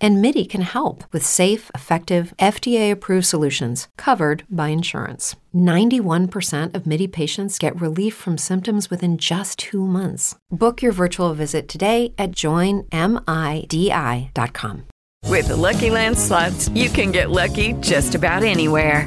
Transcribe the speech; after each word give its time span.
And 0.00 0.20
MIDI 0.20 0.44
can 0.44 0.62
help 0.62 1.04
with 1.12 1.24
safe, 1.24 1.70
effective, 1.74 2.34
FDA 2.38 2.90
approved 2.90 3.26
solutions 3.26 3.88
covered 3.96 4.44
by 4.50 4.68
insurance. 4.68 5.36
91% 5.54 6.74
of 6.74 6.86
MIDI 6.86 7.08
patients 7.08 7.58
get 7.58 7.80
relief 7.80 8.14
from 8.14 8.36
symptoms 8.36 8.90
within 8.90 9.16
just 9.18 9.58
two 9.58 9.86
months. 9.86 10.36
Book 10.50 10.82
your 10.82 10.92
virtual 10.92 11.32
visit 11.34 11.68
today 11.68 12.12
at 12.18 12.32
joinmidi.com. 12.32 12.90
With 15.28 15.48
the 15.48 15.56
Lucky 15.56 15.90
Land 15.90 16.16
slots, 16.16 16.68
you 16.68 16.88
can 16.88 17.10
get 17.10 17.30
lucky 17.30 17.72
just 17.80 18.14
about 18.14 18.44
anywhere. 18.44 19.06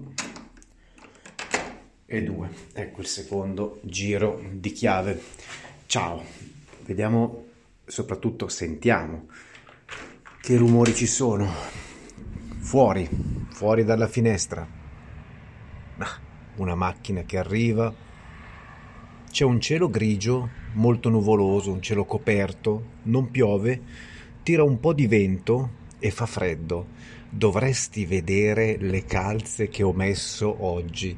e 2.11 2.23
due. 2.23 2.49
Ecco 2.73 2.99
il 2.99 3.07
secondo 3.07 3.79
giro 3.83 4.41
di 4.51 4.73
chiave. 4.73 5.21
Ciao. 5.85 6.21
Vediamo, 6.83 7.45
soprattutto 7.85 8.49
sentiamo 8.49 9.27
che 10.41 10.57
rumori 10.57 10.93
ci 10.93 11.07
sono. 11.07 11.49
Fuori, 12.59 13.07
fuori 13.51 13.85
dalla 13.85 14.09
finestra. 14.09 14.67
Ah, 15.99 16.19
una 16.57 16.75
macchina 16.75 17.21
che 17.23 17.37
arriva. 17.37 17.93
C'è 19.31 19.45
un 19.45 19.61
cielo 19.61 19.89
grigio, 19.89 20.49
molto 20.73 21.07
nuvoloso, 21.07 21.71
un 21.71 21.81
cielo 21.81 22.03
coperto, 22.03 22.83
non 23.03 23.31
piove, 23.31 23.81
tira 24.43 24.63
un 24.63 24.81
po' 24.81 24.91
di 24.91 25.07
vento 25.07 25.69
e 25.97 26.11
fa 26.11 26.25
freddo. 26.25 26.87
Dovresti 27.33 28.05
vedere 28.05 28.75
le 28.77 29.05
calze 29.05 29.69
che 29.69 29.83
ho 29.83 29.93
messo 29.93 30.53
oggi. 30.65 31.17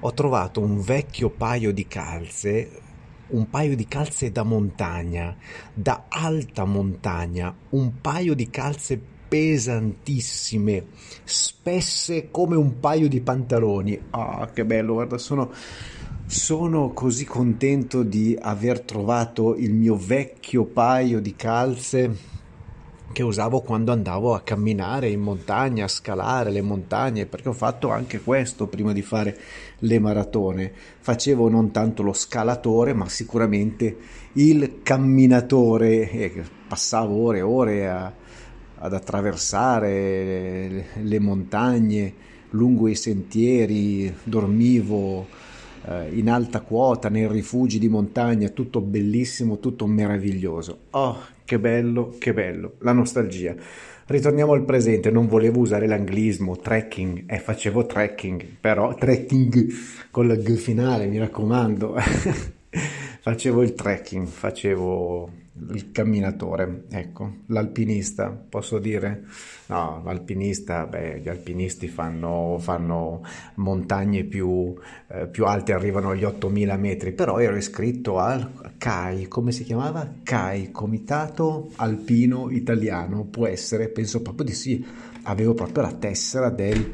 Ho 0.00 0.12
trovato 0.12 0.60
un 0.60 0.78
vecchio 0.82 1.30
paio 1.30 1.72
di 1.72 1.86
calze, 1.86 2.70
un 3.28 3.48
paio 3.48 3.74
di 3.74 3.86
calze 3.88 4.30
da 4.30 4.42
montagna, 4.42 5.34
da 5.72 6.04
alta 6.08 6.66
montagna, 6.66 7.56
un 7.70 8.00
paio 8.02 8.34
di 8.34 8.50
calze 8.50 9.00
pesantissime, 9.26 10.88
spesse 11.24 12.30
come 12.30 12.56
un 12.56 12.78
paio 12.78 13.08
di 13.08 13.22
pantaloni. 13.22 13.98
Ah, 14.10 14.50
che 14.52 14.66
bello, 14.66 14.92
guarda, 14.92 15.16
sono 15.16 15.50
sono 16.26 16.92
così 16.92 17.24
contento 17.24 18.02
di 18.02 18.36
aver 18.38 18.80
trovato 18.80 19.56
il 19.56 19.72
mio 19.72 19.96
vecchio 19.96 20.64
paio 20.64 21.20
di 21.20 21.36
calze 21.36 22.33
che 23.14 23.22
usavo 23.22 23.60
quando 23.60 23.92
andavo 23.92 24.34
a 24.34 24.40
camminare 24.40 25.08
in 25.08 25.20
montagna, 25.20 25.84
a 25.84 25.88
scalare 25.88 26.50
le 26.50 26.60
montagne, 26.60 27.26
perché 27.26 27.48
ho 27.48 27.52
fatto 27.52 27.88
anche 27.88 28.20
questo 28.20 28.66
prima 28.66 28.92
di 28.92 29.02
fare 29.02 29.38
le 29.78 29.98
maratone. 30.00 30.72
Facevo 30.98 31.48
non 31.48 31.70
tanto 31.70 32.02
lo 32.02 32.12
scalatore, 32.12 32.92
ma 32.92 33.08
sicuramente 33.08 33.96
il 34.32 34.80
camminatore 34.82 36.10
e 36.10 36.42
passavo 36.66 37.14
ore 37.14 37.38
e 37.38 37.42
ore 37.42 37.88
a, 37.88 38.12
ad 38.78 38.92
attraversare 38.92 40.86
le 41.00 41.18
montagne 41.20 42.14
lungo 42.50 42.88
i 42.88 42.96
sentieri, 42.96 44.12
dormivo 44.24 45.26
eh, 45.86 46.08
in 46.14 46.28
alta 46.28 46.62
quota 46.62 47.08
nei 47.08 47.28
rifugi 47.28 47.78
di 47.78 47.88
montagna, 47.88 48.48
tutto 48.48 48.80
bellissimo, 48.80 49.60
tutto 49.60 49.86
meraviglioso. 49.86 50.78
Oh, 50.90 51.16
che 51.44 51.58
bello, 51.58 52.14
che 52.18 52.32
bello, 52.32 52.74
la 52.80 52.92
nostalgia. 52.92 53.54
Ritorniamo 54.06 54.52
al 54.52 54.64
presente, 54.64 55.10
non 55.10 55.26
volevo 55.26 55.60
usare 55.60 55.86
l'anglismo 55.86 56.56
trekking 56.56 57.24
e 57.26 57.36
eh, 57.36 57.38
facevo 57.38 57.86
trekking, 57.86 58.44
però 58.60 58.94
trekking 58.94 59.66
con 60.10 60.26
la 60.26 60.36
G 60.36 60.56
finale, 60.56 61.06
mi 61.06 61.18
raccomando. 61.18 61.96
facevo 63.20 63.62
il 63.62 63.74
trekking, 63.74 64.26
facevo 64.26 65.42
il 65.56 65.92
camminatore, 65.92 66.84
ecco, 66.90 67.36
l'alpinista, 67.46 68.30
posso 68.30 68.78
dire? 68.78 69.24
No, 69.66 70.02
l'alpinista, 70.04 70.86
beh, 70.86 71.20
gli 71.20 71.28
alpinisti 71.28 71.86
fanno, 71.86 72.56
fanno 72.58 73.22
montagne 73.56 74.24
più, 74.24 74.74
eh, 75.08 75.28
più, 75.28 75.44
alte, 75.44 75.72
arrivano 75.72 76.10
agli 76.10 76.24
8000 76.24 76.76
metri, 76.76 77.12
però 77.12 77.38
ero 77.38 77.56
iscritto 77.56 78.18
al 78.18 78.72
CAI, 78.76 79.28
come 79.28 79.52
si 79.52 79.62
chiamava? 79.62 80.12
CAI, 80.24 80.72
Comitato 80.72 81.70
Alpino 81.76 82.50
Italiano, 82.50 83.24
può 83.24 83.46
essere, 83.46 83.88
penso 83.88 84.22
proprio 84.22 84.46
di 84.46 84.54
sì, 84.54 84.84
avevo 85.22 85.54
proprio 85.54 85.84
la 85.84 85.92
tessera 85.92 86.50
del 86.50 86.92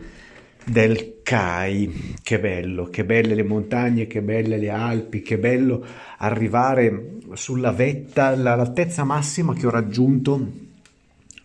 del 0.64 1.19
CAI. 1.30 2.16
Che 2.20 2.40
bello, 2.40 2.86
che 2.86 3.04
belle 3.04 3.36
le 3.36 3.44
montagne, 3.44 4.08
che 4.08 4.20
belle 4.20 4.58
le 4.58 4.68
Alpi, 4.68 5.22
che 5.22 5.38
bello 5.38 5.84
arrivare 6.18 7.18
sulla 7.34 7.70
vetta, 7.70 8.34
l'altezza 8.34 9.04
massima 9.04 9.54
che 9.54 9.64
ho 9.68 9.70
raggiunto 9.70 10.50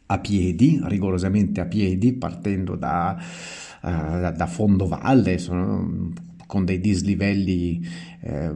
a 0.07 0.17
piedi, 0.17 0.81
rigorosamente 0.85 1.61
a 1.61 1.65
piedi, 1.65 2.13
partendo 2.13 2.75
da, 2.75 3.15
uh, 3.83 3.87
da, 3.87 4.31
da 4.31 4.47
fondovalle, 4.47 5.37
sono, 5.37 6.11
con 6.47 6.65
dei 6.65 6.79
dislivelli 6.79 7.87
eh, 8.21 8.55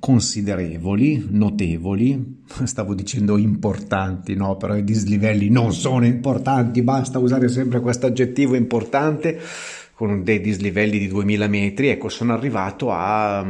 considerevoli, 0.00 1.28
notevoli, 1.30 2.42
stavo 2.64 2.94
dicendo 2.94 3.36
importanti, 3.36 4.34
no, 4.34 4.56
però 4.56 4.74
i 4.74 4.82
dislivelli 4.82 5.48
non 5.48 5.72
sono 5.72 6.06
importanti, 6.06 6.82
basta 6.82 7.20
usare 7.20 7.46
sempre 7.46 7.78
questo 7.78 8.06
aggettivo 8.06 8.56
importante, 8.56 9.38
con 10.00 10.22
dei 10.22 10.40
dislivelli 10.40 10.98
di 10.98 11.08
2000 11.08 11.46
metri, 11.46 11.88
ecco, 11.88 12.08
sono 12.08 12.32
arrivato 12.32 12.90
a... 12.90 13.46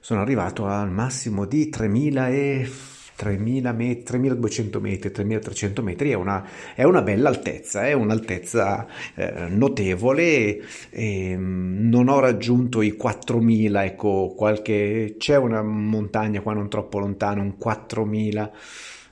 sono 0.00 0.20
arrivato 0.22 0.64
al 0.64 0.90
massimo 0.90 1.44
di 1.44 1.68
3000 1.68 2.28
e 2.30 2.70
3000 3.14 3.72
metri, 3.72 4.04
3200 4.04 4.80
metri, 4.80 5.10
3300 5.10 5.82
metri 5.82 6.10
è 6.12 6.14
una, 6.14 6.48
è 6.74 6.82
una 6.84 7.02
bella 7.02 7.28
altezza, 7.28 7.86
è 7.86 7.92
un'altezza 7.92 8.86
eh, 9.16 9.48
notevole. 9.50 10.62
E, 10.88 11.36
mm, 11.36 11.90
non 11.90 12.08
ho 12.08 12.20
raggiunto 12.20 12.80
i 12.80 12.92
4000, 12.92 13.84
ecco, 13.84 14.32
qualche, 14.34 15.16
c'è 15.18 15.36
una 15.36 15.62
montagna 15.62 16.40
qua 16.40 16.54
non 16.54 16.70
troppo 16.70 17.00
lontano, 17.00 17.42
un 17.42 17.58
4000, 17.58 18.52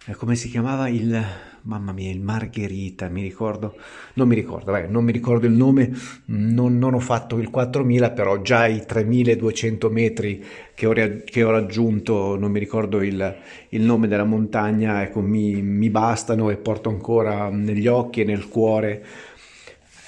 eh, 0.07 0.15
come 0.15 0.35
si 0.35 0.49
chiamava 0.49 0.89
il 0.89 1.23
mamma 1.67 1.93
mia, 1.93 2.11
il 2.11 2.21
Margherita, 2.21 3.09
mi 3.09 3.23
ricordo, 3.23 3.75
non 4.15 4.29
mi 4.29 4.37
ricordo, 4.37 4.71
vai, 4.71 4.89
non 4.89 5.05
mi 5.05 5.11
ricordo 5.11 5.47
il 5.47 5.53
nome, 5.53 5.93
non, 6.27 6.79
non, 6.79 6.95
ho 6.95 7.01
fatto 7.01 7.39
il 7.39 7.51
4000, 7.51 8.11
però 8.13 8.41
già 8.41 8.67
i 8.67 8.85
3200 8.87 9.91
metri 9.91 10.45
che 10.75 10.87
ho, 10.87 10.93
che 11.25 11.43
ho 11.43 11.51
raggiunto, 11.51 12.37
non 12.39 12.53
mi 12.53 12.61
ricordo 12.61 13.03
il, 13.03 13.37
il 13.71 13.83
nome 13.83 14.07
della 14.07 14.25
montagna, 14.25 15.03
ecco, 15.03 15.21
mi, 15.21 15.61
mi, 15.61 15.91
bastano 15.91 16.51
e 16.51 16.57
porto 16.57 16.89
ancora 16.89 17.51
negli 17.51 17.89
occhi 17.89 18.21
e 18.21 18.25
nel 18.25 18.49
cuore 18.49 19.05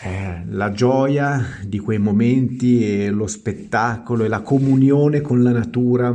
eh, 0.03 0.43
la 0.51 0.71
gioia 0.71 1.45
di 1.65 1.81
quei 1.81 1.99
momenti 1.99 3.03
e 3.03 3.11
lo 3.11 3.27
spettacolo 3.27 4.25
e 4.25 4.29
la 4.29 4.43
comunione 4.43 5.21
con 5.21 5.43
la 5.43 5.51
natura 5.51 6.15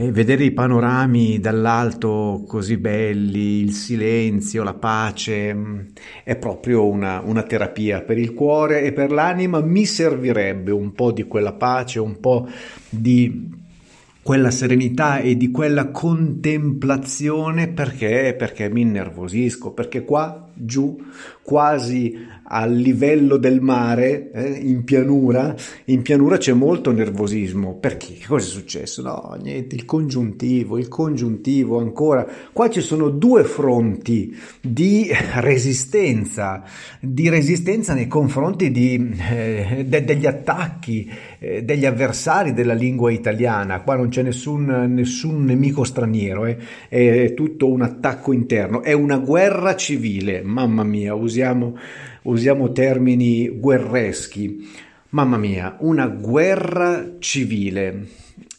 e 0.00 0.12
vedere 0.12 0.44
i 0.44 0.52
panorami 0.52 1.40
dall'alto 1.40 2.44
così 2.46 2.76
belli, 2.76 3.62
il 3.62 3.72
silenzio, 3.72 4.62
la 4.62 4.74
pace, 4.74 5.52
mm, 5.52 5.80
è 6.22 6.36
proprio 6.36 6.86
una, 6.86 7.20
una, 7.24 7.42
terapia 7.42 8.02
per 8.02 8.16
il 8.16 8.32
cuore 8.32 8.82
e 8.82 8.92
per 8.92 9.10
l'anima. 9.10 9.60
Mi 9.60 9.84
servirebbe 9.84 10.70
un 10.70 10.92
po' 10.92 11.10
di 11.10 11.24
quella 11.24 11.52
pace, 11.52 11.98
un 11.98 12.20
po' 12.20 12.46
di 12.88 13.50
quella 14.22 14.52
serenità 14.52 15.18
e 15.18 15.36
di 15.36 15.50
quella 15.50 15.88
contemplazione 15.88 17.66
perché? 17.66 18.36
Perché 18.38 18.70
mi 18.70 18.82
innervosisco, 18.82 19.72
perché 19.72 20.04
qua 20.04 20.47
giù, 20.60 20.98
quasi 21.42 22.26
al 22.50 22.74
livello 22.74 23.36
del 23.36 23.60
mare, 23.60 24.30
eh, 24.32 24.48
in 24.48 24.84
pianura, 24.84 25.54
in 25.86 26.02
pianura 26.02 26.38
c'è 26.38 26.52
molto 26.52 26.92
nervosismo. 26.92 27.76
Perché? 27.76 28.14
Che 28.14 28.26
cosa 28.26 28.46
è 28.46 28.48
successo? 28.48 29.02
No, 29.02 29.36
niente, 29.40 29.74
il 29.74 29.84
congiuntivo, 29.84 30.78
il 30.78 30.88
congiuntivo 30.88 31.78
ancora. 31.78 32.26
Qua 32.52 32.70
ci 32.70 32.80
sono 32.80 33.10
due 33.10 33.44
fronti 33.44 34.34
di 34.60 35.10
resistenza, 35.40 36.62
di 37.00 37.28
resistenza 37.28 37.92
nei 37.94 38.06
confronti 38.08 38.70
di, 38.70 39.14
eh, 39.30 39.84
de- 39.86 40.04
degli 40.04 40.26
attacchi, 40.26 41.10
eh, 41.38 41.62
degli 41.62 41.84
avversari 41.84 42.54
della 42.54 42.74
lingua 42.74 43.10
italiana. 43.10 43.82
Qua 43.82 43.96
non 43.96 44.08
c'è 44.08 44.22
nessun, 44.22 44.64
nessun 44.88 45.44
nemico 45.44 45.84
straniero, 45.84 46.46
eh. 46.46 46.56
è 46.88 47.34
tutto 47.34 47.68
un 47.68 47.82
attacco 47.82 48.32
interno, 48.32 48.82
è 48.82 48.92
una 48.92 49.18
guerra 49.18 49.76
civile. 49.76 50.42
Mamma 50.48 50.82
mia, 50.82 51.14
usiamo 51.14 51.76
usiamo 52.22 52.72
termini 52.72 53.48
guerreschi. 53.48 54.68
Mamma 55.10 55.36
mia, 55.38 55.76
una 55.80 56.06
guerra 56.06 57.16
civile. 57.18 58.06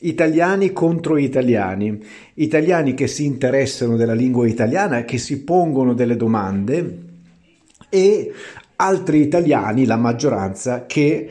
Italiani 0.02 0.72
contro 0.72 1.18
italiani, 1.18 2.02
italiani 2.36 2.94
che 2.94 3.08
si 3.08 3.26
interessano 3.26 3.98
della 3.98 4.14
lingua 4.14 4.48
italiana, 4.48 5.04
che 5.04 5.18
si 5.18 5.44
pongono 5.44 5.94
delle 5.94 6.16
domande 6.16 7.08
e 7.90 8.32
altri 8.78 9.22
italiani, 9.22 9.86
la 9.86 9.98
maggioranza, 9.98 10.86
che, 10.86 11.30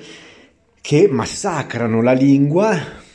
che 0.81 1.08
massacrano 1.08 2.02
la 2.02 2.12
lingua 2.12 3.06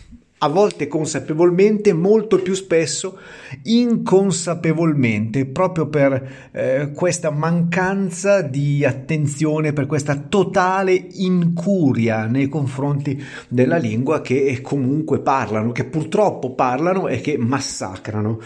a 0.44 0.50
volte 0.50 0.90
consapevolmente, 0.90 1.94
molto 1.94 2.42
più 2.42 2.54
spesso 2.54 3.18
inconsapevolmente, 3.64 5.46
proprio 5.46 5.88
per 5.88 6.50
eh, 6.52 6.92
questa 6.94 7.32
mancanza 7.32 8.42
di 8.42 8.84
attenzione, 8.84 9.72
per 9.72 9.86
questa 9.86 10.18
totale 10.18 10.92
incuria 11.14 12.26
nei 12.26 12.50
confronti 12.50 13.24
della 13.48 13.78
lingua 13.78 14.20
che 14.20 14.60
comunque 14.62 15.22
parlano, 15.22 15.72
che 15.72 15.86
purtroppo 15.86 16.54
parlano 16.54 17.08
e 17.08 17.22
che 17.22 17.38
massacrano, 17.38 18.38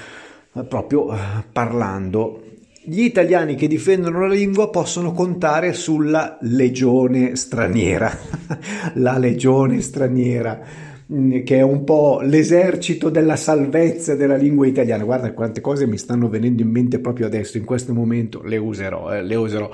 eh, 0.53 0.63
proprio 0.65 1.11
eh, 1.11 1.17
parlando. 1.51 2.43
Gli 2.83 3.01
italiani 3.01 3.55
che 3.55 3.67
difendono 3.67 4.21
la 4.21 4.33
lingua 4.33 4.69
possono 4.69 5.13
contare 5.13 5.73
sulla 5.73 6.37
legione 6.41 7.35
straniera, 7.35 8.15
la 8.93 9.17
legione 9.17 9.81
straniera 9.81 10.85
che 11.07 11.57
è 11.57 11.61
un 11.61 11.85
po' 11.85 12.19
l'esercito 12.21 13.09
della 13.09 13.37
salvezza 13.37 14.15
della 14.15 14.35
lingua 14.35 14.67
italiana. 14.67 15.05
Guarda 15.05 15.31
quante 15.31 15.61
cose 15.61 15.87
mi 15.87 15.97
stanno 15.97 16.27
venendo 16.27 16.61
in 16.61 16.69
mente 16.69 16.99
proprio 16.99 17.27
adesso, 17.27 17.57
in 17.57 17.63
questo 17.63 17.93
momento 17.93 18.41
le 18.43 18.57
userò, 18.57 19.13
eh, 19.13 19.23
le 19.23 19.35
userò. 19.35 19.69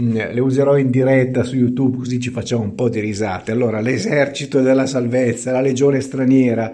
Mm, 0.00 0.16
le 0.16 0.40
userò 0.40 0.76
in 0.76 0.90
diretta 0.90 1.44
su 1.44 1.54
YouTube 1.54 1.98
così 1.98 2.18
ci 2.18 2.30
facciamo 2.30 2.62
un 2.62 2.74
po' 2.74 2.88
di 2.88 2.98
risate. 2.98 3.52
Allora, 3.52 3.80
l'esercito 3.80 4.60
della 4.60 4.86
salvezza, 4.86 5.52
la 5.52 5.60
legione 5.60 6.00
straniera, 6.00 6.72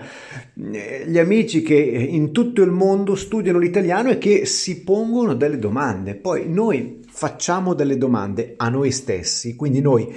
mm, 0.59 0.75
gli 1.07 1.19
amici 1.19 1.61
che 1.61 1.75
in 1.75 2.33
tutto 2.33 2.63
il 2.63 2.71
mondo 2.71 3.15
studiano 3.17 3.59
l'italiano 3.59 4.09
e 4.11 4.19
che 4.19 4.47
si 4.47 4.83
pongono 4.85 5.35
delle 5.35 5.59
domande. 5.59 6.15
Poi 6.15 6.49
noi 6.49 7.01
facciamo 7.07 7.75
delle 7.75 7.99
domande 7.99 8.55
a 8.57 8.71
noi 8.71 8.91
stessi, 8.91 9.55
quindi 9.55 9.81
noi 9.83 10.09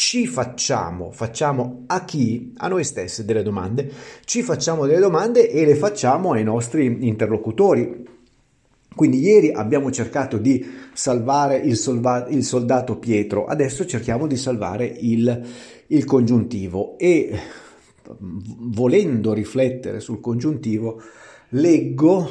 ci 0.00 0.26
facciamo, 0.26 1.10
facciamo 1.10 1.82
a 1.86 2.06
chi? 2.06 2.54
A 2.56 2.68
noi 2.68 2.84
stessi 2.84 3.26
delle 3.26 3.42
domande, 3.42 3.92
ci 4.24 4.42
facciamo 4.42 4.86
delle 4.86 4.98
domande 4.98 5.50
e 5.50 5.66
le 5.66 5.74
facciamo 5.74 6.32
ai 6.32 6.42
nostri 6.42 7.06
interlocutori. 7.06 8.08
Quindi 8.94 9.18
ieri 9.18 9.52
abbiamo 9.52 9.90
cercato 9.90 10.38
di 10.38 10.66
salvare 10.94 11.58
il, 11.58 11.76
solva- 11.76 12.26
il 12.28 12.44
soldato 12.44 12.96
Pietro, 12.96 13.44
adesso 13.44 13.84
cerchiamo 13.84 14.26
di 14.26 14.38
salvare 14.38 14.86
il, 14.86 15.46
il 15.88 16.04
congiuntivo 16.06 16.96
e 16.96 17.38
volendo 18.18 19.34
riflettere 19.34 20.00
sul 20.00 20.20
congiuntivo 20.20 21.02
leggo 21.50 22.30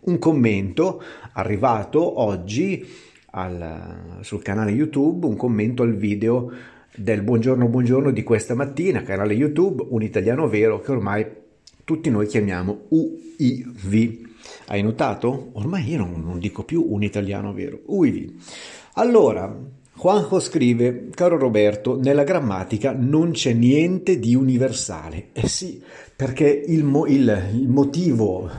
un 0.00 0.18
commento 0.18 1.00
arrivato 1.34 2.20
oggi 2.20 2.84
al, 3.30 4.18
sul 4.22 4.42
canale 4.42 4.72
YouTube, 4.72 5.26
un 5.26 5.36
commento 5.36 5.84
al 5.84 5.94
video 5.94 6.50
del 6.98 7.22
buongiorno 7.22 7.68
buongiorno 7.68 8.10
di 8.10 8.24
questa 8.24 8.56
mattina, 8.56 9.02
canale 9.02 9.32
YouTube 9.32 9.86
Un 9.90 10.02
Italiano 10.02 10.48
Vero 10.48 10.80
che 10.80 10.90
ormai 10.90 11.26
tutti 11.84 12.10
noi 12.10 12.26
chiamiamo 12.26 12.86
UIV. 12.88 14.26
Hai 14.66 14.82
notato? 14.82 15.50
Ormai 15.52 15.88
io 15.90 15.98
non, 15.98 16.20
non 16.24 16.40
dico 16.40 16.64
più 16.64 16.84
un 16.88 17.02
italiano 17.04 17.52
vero, 17.52 17.80
UIV. 17.86 18.32
Allora, 18.94 19.56
Juanjo 19.94 20.40
scrive, 20.40 21.08
caro 21.14 21.38
Roberto, 21.38 21.98
nella 22.00 22.24
grammatica 22.24 22.94
non 22.98 23.30
c'è 23.30 23.52
niente 23.52 24.18
di 24.18 24.34
universale. 24.34 25.28
Eh 25.32 25.48
sì, 25.48 25.80
perché 26.14 26.48
il, 26.48 26.84
mo- 26.84 27.06
il, 27.06 27.50
il, 27.54 27.68
motivo, 27.68 28.50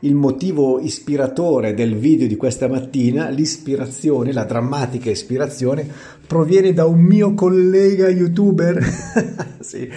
il 0.00 0.14
motivo 0.14 0.78
ispiratore 0.80 1.74
del 1.74 1.96
video 1.96 2.26
di 2.26 2.36
questa 2.36 2.68
mattina, 2.68 3.28
l'ispirazione, 3.28 4.32
la 4.32 4.44
drammatica 4.44 5.10
ispirazione, 5.10 5.86
proviene 6.26 6.72
da 6.72 6.86
un 6.86 7.00
mio 7.00 7.34
collega 7.34 8.08
youtuber, 8.08 8.82
sì, 9.60 9.88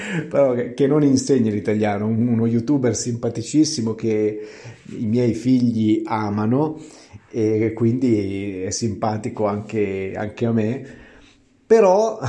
che, 0.76 0.88
non 0.88 1.04
insegna 1.04 1.52
l'italiano, 1.52 2.08
uno 2.08 2.46
youtuber 2.46 2.96
simpaticissimo 2.96 3.96
che 3.96 4.40
i 4.98 5.06
miei 5.06 5.34
figli 5.34 6.02
amano 6.06 6.80
e 7.32 7.74
quindi 7.74 8.64
è 8.64 8.70
simpatico 8.72 9.46
anche, 9.46 10.14
anche 10.16 10.46
a 10.46 10.52
me, 10.52 10.84
però 11.66 12.20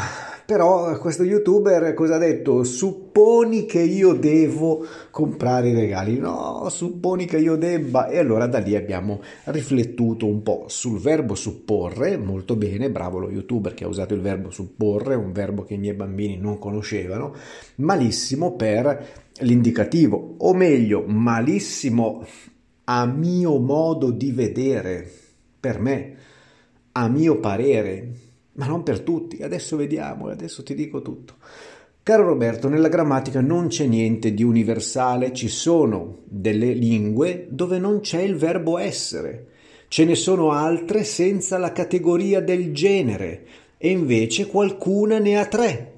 però 0.50 0.99
questo 0.99 1.23
youtuber 1.23 1.94
cosa 1.94 2.17
ha 2.17 2.19
detto? 2.19 2.64
Supponi 2.64 3.67
che 3.67 3.82
io 3.82 4.14
devo 4.14 4.85
comprare 5.12 5.69
i 5.69 5.75
regali. 5.75 6.19
No, 6.19 6.67
supponi 6.70 7.25
che 7.25 7.38
io 7.38 7.55
debba. 7.55 8.08
E 8.08 8.19
allora 8.19 8.49
da 8.49 8.58
lì 8.58 8.75
abbiamo 8.75 9.20
riflettuto 9.44 10.26
un 10.26 10.43
po' 10.43 10.64
sul 10.67 10.99
verbo 10.99 11.37
supporre. 11.37 12.17
Molto 12.17 12.56
bene, 12.56 12.91
bravo 12.91 13.20
lo 13.20 13.31
youtuber 13.31 13.75
che 13.75 13.85
ha 13.85 13.87
usato 13.87 14.12
il 14.12 14.23
verbo 14.23 14.50
supporre, 14.50 15.14
un 15.14 15.31
verbo 15.31 15.62
che 15.62 15.75
i 15.75 15.79
miei 15.79 15.94
bambini 15.94 16.37
non 16.37 16.58
conoscevano. 16.58 17.32
Malissimo 17.76 18.56
per 18.56 19.06
l'indicativo, 19.43 20.35
o 20.38 20.52
meglio, 20.52 21.05
malissimo 21.06 22.26
a 22.87 23.06
mio 23.06 23.56
modo 23.61 24.11
di 24.11 24.32
vedere, 24.32 25.08
per 25.61 25.79
me, 25.79 26.14
a 26.91 27.06
mio 27.06 27.38
parere 27.38 28.29
ma 28.60 28.66
non 28.66 28.82
per 28.82 29.00
tutti. 29.00 29.42
Adesso 29.42 29.76
vediamo, 29.76 30.28
adesso 30.28 30.62
ti 30.62 30.74
dico 30.74 31.00
tutto. 31.00 31.36
Caro 32.02 32.24
Roberto, 32.24 32.68
nella 32.68 32.88
grammatica 32.88 33.40
non 33.40 33.68
c'è 33.68 33.86
niente 33.86 34.34
di 34.34 34.42
universale, 34.42 35.32
ci 35.32 35.48
sono 35.48 36.18
delle 36.24 36.74
lingue 36.74 37.46
dove 37.48 37.78
non 37.78 38.00
c'è 38.00 38.20
il 38.20 38.36
verbo 38.36 38.76
essere, 38.76 39.46
ce 39.88 40.04
ne 40.04 40.14
sono 40.14 40.50
altre 40.50 41.04
senza 41.04 41.56
la 41.56 41.72
categoria 41.72 42.40
del 42.40 42.72
genere 42.74 43.46
e 43.78 43.90
invece 43.90 44.46
qualcuna 44.46 45.18
ne 45.18 45.38
ha 45.38 45.46
tre. 45.46 45.92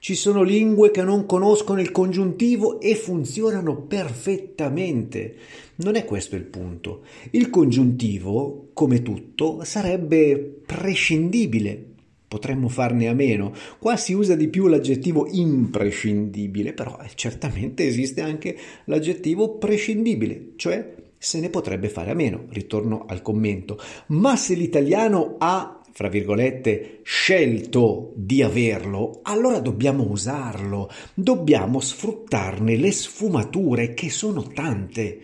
Ci 0.00 0.14
sono 0.14 0.42
lingue 0.42 0.90
che 0.90 1.02
non 1.02 1.26
conoscono 1.26 1.80
il 1.80 1.92
congiuntivo 1.92 2.80
e 2.80 2.94
funzionano 2.94 3.82
perfettamente. 3.82 5.34
Non 5.76 5.96
è 5.96 6.04
questo 6.04 6.36
il 6.36 6.44
punto. 6.44 7.02
Il 7.32 7.50
congiuntivo, 7.50 8.70
come 8.72 9.02
tutto, 9.02 9.60
sarebbe 9.64 10.62
prescindibile 10.64 11.96
potremmo 12.28 12.68
farne 12.68 13.08
a 13.08 13.14
meno. 13.14 13.52
Qua 13.78 13.96
si 13.96 14.12
usa 14.12 14.36
di 14.36 14.48
più 14.48 14.68
l'aggettivo 14.68 15.26
imprescindibile, 15.28 16.74
però 16.74 16.98
eh, 17.02 17.08
certamente 17.14 17.86
esiste 17.86 18.20
anche 18.20 18.56
l'aggettivo 18.84 19.56
prescindibile, 19.56 20.52
cioè 20.56 20.94
se 21.16 21.40
ne 21.40 21.48
potrebbe 21.48 21.88
fare 21.88 22.10
a 22.10 22.14
meno. 22.14 22.44
Ritorno 22.50 23.06
al 23.08 23.22
commento. 23.22 23.80
Ma 24.08 24.36
se 24.36 24.54
l'italiano 24.54 25.36
ha 25.38 25.78
fra 25.98 26.08
virgolette, 26.08 27.00
scelto 27.02 28.12
di 28.14 28.40
averlo, 28.40 29.18
allora 29.22 29.58
dobbiamo 29.58 30.08
usarlo, 30.08 30.88
dobbiamo 31.12 31.80
sfruttarne 31.80 32.76
le 32.76 32.92
sfumature 32.92 33.94
che 33.94 34.08
sono 34.08 34.44
tante. 34.44 35.20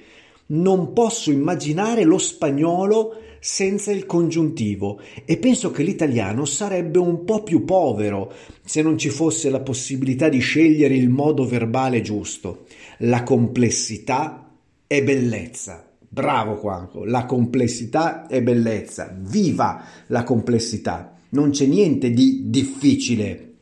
Non 0.54 0.92
posso 0.92 1.30
immaginare 1.30 2.04
lo 2.04 2.18
spagnolo 2.18 3.20
senza 3.40 3.90
il 3.90 4.06
congiuntivo 4.06 5.00
e 5.24 5.36
penso 5.36 5.70
che 5.70 5.82
l'italiano 5.82 6.44
sarebbe 6.44 6.98
un 6.98 7.24
po' 7.24 7.42
più 7.42 7.64
povero 7.64 8.32
se 8.64 8.80
non 8.80 8.96
ci 8.96 9.10
fosse 9.10 9.50
la 9.50 9.60
possibilità 9.60 10.28
di 10.28 10.38
scegliere 10.38 10.94
il 10.94 11.08
modo 11.08 11.44
verbale 11.44 12.00
giusto. 12.00 12.66
La 12.98 13.22
complessità 13.22 14.50
è 14.86 15.02
bellezza. 15.02 15.86
Bravo 16.08 16.56
Quanco, 16.56 17.04
la 17.04 17.26
complessità 17.26 18.26
è 18.28 18.40
bellezza. 18.40 19.14
Viva 19.18 19.84
la 20.06 20.22
complessità! 20.22 21.18
Non 21.30 21.50
c'è 21.50 21.66
niente 21.66 22.12
di 22.12 22.44
difficile 22.44 23.54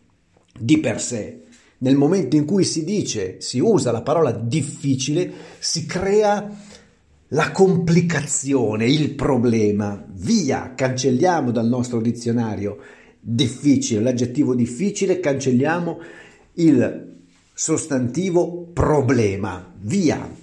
di 0.58 0.78
per 0.78 1.00
sé. 1.00 1.40
nel 1.78 1.96
momento 1.96 2.36
in 2.36 2.44
cui 2.44 2.64
si 2.64 2.84
dice, 2.84 3.40
si 3.40 3.58
usa 3.58 3.90
la 3.90 4.02
parola 4.02 4.30
difficile, 4.30 5.32
si 5.58 5.84
crea 5.84 6.48
la 7.32 7.50
complicazione, 7.50 8.86
il 8.86 9.14
problema. 9.14 10.04
Via, 10.08 10.72
cancelliamo 10.74 11.50
dal 11.50 11.66
nostro 11.66 12.00
dizionario 12.00 12.78
difficile, 13.20 14.00
l'aggettivo 14.00 14.54
difficile, 14.54 15.20
cancelliamo 15.20 15.98
il 16.54 17.20
sostantivo 17.52 18.68
problema. 18.72 19.72
Via. 19.80 20.40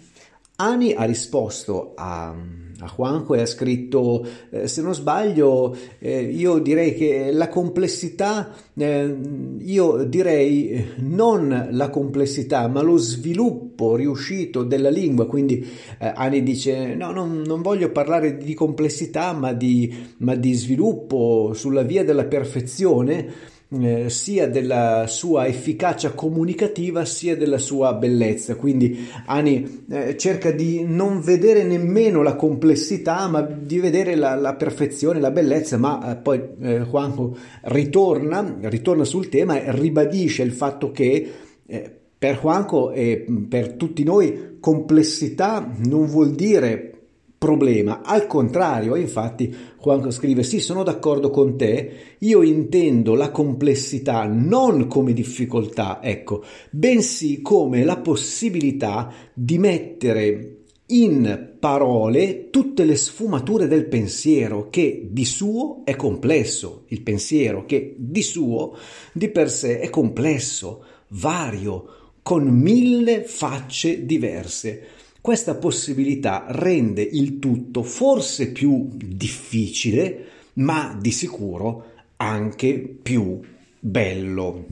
Ani 0.55 0.93
ha 0.93 1.03
risposto 1.03 1.93
a 1.95 2.35
a 2.81 2.89
Juanjo 2.95 3.33
e 3.33 3.41
ha 3.41 3.45
scritto, 3.45 4.25
eh, 4.49 4.67
se 4.67 4.81
non 4.81 4.95
sbaglio, 4.95 5.75
eh, 5.99 6.21
io 6.21 6.59
direi 6.59 6.95
che 6.95 7.29
la 7.31 7.49
complessità, 7.49 8.53
eh, 8.73 9.17
io 9.59 10.03
direi 10.05 10.93
non 10.99 11.67
la 11.71 11.89
complessità, 11.89 12.69
ma 12.69 12.81
lo 12.81 12.95
sviluppo 12.95 13.68
riuscito 13.95 14.63
della 14.63 14.89
lingua. 14.89 15.27
Quindi 15.27 15.65
eh, 15.99 16.11
Ani 16.15 16.43
dice, 16.43 16.95
no, 16.95 17.11
non, 17.11 17.41
non, 17.45 17.61
voglio 17.61 17.91
parlare 17.91 18.37
di 18.37 18.53
complessità, 18.53 19.33
ma 19.33 19.53
di, 19.53 19.93
ma 20.17 20.35
di 20.35 20.53
sviluppo 20.53 21.51
sulla 21.53 21.83
via 21.83 22.03
della 22.03 22.25
perfezione 22.25 23.57
eh, 23.71 24.09
sia 24.09 24.47
della 24.47 25.05
sua 25.07 25.45
efficacia 25.45 26.13
comunicativa 26.13 27.05
sia 27.05 27.37
della 27.37 27.59
sua 27.59 27.93
bellezza. 27.93 28.55
Quindi 28.55 29.07
Ani 29.25 29.85
eh, 29.89 30.17
cerca 30.17 30.51
di 30.51 30.83
non 30.83 31.21
vedere 31.21 31.63
nemmeno 31.63 32.23
la 32.23 32.35
complessità, 32.35 33.27
ma 33.27 33.41
di 33.41 33.79
vedere 33.79 34.15
la, 34.15 34.35
la 34.35 34.55
perfezione, 34.55 35.19
la 35.19 35.31
bellezza, 35.31 35.77
ma 35.77 36.11
eh, 36.11 36.15
poi 36.15 36.41
eh, 36.61 36.79
Juanjo 36.79 37.37
ritorna, 37.63 38.57
ritorna 38.61 39.03
sul 39.03 39.29
tema 39.29 39.61
e 39.61 39.71
ribadisce 39.71 40.41
il 40.41 40.51
fatto 40.51 40.91
che 40.91 41.31
eh, 41.65 41.98
per 42.19 42.37
Juanjo 42.37 42.91
e 42.91 43.25
per 43.47 43.73
tutti 43.73 44.03
noi 44.03 44.57
complessità 44.59 45.71
non 45.85 46.05
vuol 46.05 46.35
dire 46.35 46.99
problema. 47.37 48.01
Al 48.03 48.27
contrario, 48.27 48.97
infatti, 48.97 49.55
Juanco 49.81 50.11
scrive: 50.11 50.43
Sì, 50.43 50.59
sono 50.59 50.83
d'accordo 50.83 51.31
con 51.31 51.57
te. 51.57 51.91
Io 52.19 52.43
intendo 52.43 53.15
la 53.15 53.31
complessità 53.31 54.25
non 54.25 54.87
come 54.87 55.13
difficoltà, 55.13 56.03
ecco, 56.03 56.43
bensì 56.69 57.41
come 57.41 57.85
la 57.85 57.97
possibilità 57.97 59.11
di 59.33 59.57
mettere 59.57 60.55
in 60.91 61.55
parole 61.59 62.49
tutte 62.49 62.83
le 62.83 62.95
sfumature 62.95 63.67
del 63.67 63.85
pensiero 63.85 64.69
che 64.69 65.07
di 65.09 65.25
suo 65.25 65.81
è 65.85 65.95
complesso, 65.95 66.83
il 66.87 67.01
pensiero 67.01 67.65
che 67.65 67.95
di 67.97 68.23
suo 68.23 68.75
di 69.13 69.29
per 69.29 69.51
sé 69.51 69.79
è 69.79 69.89
complesso, 69.89 70.83
vario, 71.09 71.98
con 72.29 72.45
mille 72.45 73.23
facce 73.23 74.05
diverse. 74.05 74.83
Questa 75.19 75.55
possibilità 75.55 76.45
rende 76.49 77.01
il 77.01 77.39
tutto 77.39 77.81
forse 77.81 78.51
più 78.51 78.87
difficile, 78.93 80.25
ma 80.53 80.95
di 81.01 81.09
sicuro 81.09 81.85
anche 82.17 82.97
più 83.01 83.39
bello. 83.79 84.67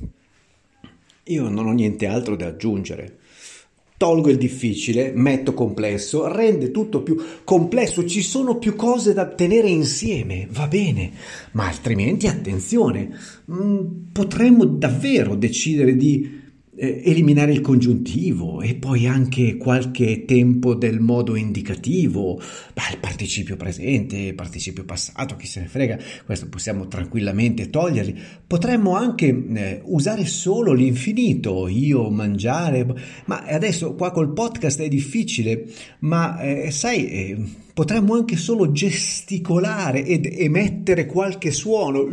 Io 1.24 1.50
non 1.50 1.66
ho 1.66 1.72
niente 1.72 2.06
altro 2.06 2.36
da 2.36 2.46
aggiungere. 2.46 3.18
Tolgo 3.98 4.30
il 4.30 4.38
difficile, 4.38 5.12
metto 5.16 5.56
complesso, 5.56 6.32
rende 6.32 6.70
tutto 6.70 7.02
più 7.02 7.18
complesso, 7.44 8.06
ci 8.06 8.22
sono 8.22 8.60
più 8.60 8.76
cose 8.76 9.14
da 9.14 9.26
tenere 9.26 9.68
insieme, 9.68 10.48
va 10.52 10.68
bene, 10.68 11.12
ma 11.54 11.66
altrimenti 11.66 12.28
attenzione, 12.28 13.18
mm, 13.52 13.80
potremmo 14.12 14.64
davvero 14.64 15.34
decidere 15.34 15.96
di 15.96 16.46
eh, 16.78 17.02
eliminare 17.06 17.52
il 17.52 17.62
congiuntivo 17.62 18.62
e 18.62 18.76
poi 18.76 19.08
anche 19.08 19.58
qualche 19.58 20.26
tempo 20.26 20.76
del 20.76 21.00
modo 21.00 21.36
indicativo, 21.36 22.40
bah, 22.74 22.84
il 22.92 23.00
participio 23.00 23.58
presente, 23.58 24.18
il 24.18 24.36
participio 24.36 24.86
passato, 24.86 25.36
chi 25.36 25.48
se 25.48 25.62
ne 25.62 25.68
frega, 25.68 25.98
questo 26.26 26.48
possiamo 26.48 26.88
tranquillamente 26.88 27.70
toglierli. 27.70 28.16
Potremmo 28.46 28.96
anche 28.96 29.28
eh, 29.28 29.82
usare 29.86 30.26
solo 30.26 30.74
l'infinito, 30.74 31.68
io 31.68 32.10
mangiare, 32.10 32.86
ma 33.26 33.44
adesso 33.44 33.96
qua 33.96 34.12
col 34.12 34.32
podcast 34.34 34.82
è 34.82 34.88
difficile, 34.88 35.66
ma 36.00 36.40
eh, 36.40 36.70
sai 36.72 37.08
eh, 37.10 37.38
potremmo 37.78 38.16
anche 38.16 38.38
solo 38.38 38.72
gesticolare 38.72 40.04
ed 40.04 40.26
emettere 40.26 41.06
qualche 41.06 41.52
suono. 41.52 42.08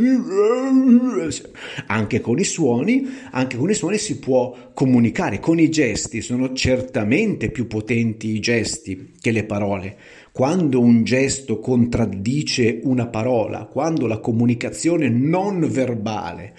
Anche 1.87 2.21
con 2.21 2.39
i 2.39 2.45
suoni, 2.45 3.07
anche 3.31 3.57
con 3.57 3.71
i 3.71 3.75
suoni 3.75 3.97
si 3.97 4.19
può 4.19 4.54
comunicare, 4.75 5.41
con 5.41 5.59
i 5.59 5.71
gesti 5.71 6.21
sono 6.21 6.53
certamente 6.53 7.51
più 7.51 7.67
potenti 7.67 8.29
i 8.29 8.41
gesti 8.41 9.13
che 9.21 9.31
le 9.31 9.45
parole. 9.45 9.97
Quando 10.33 10.81
un 10.81 11.05
gesto 11.05 11.59
contraddice 11.59 12.81
una 12.83 13.07
parola, 13.07 13.67
quando 13.67 14.07
la 14.07 14.19
comunicazione 14.19 15.09
non 15.09 15.69
verbale 15.71 16.55